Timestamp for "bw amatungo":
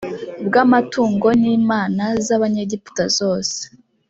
0.45-1.27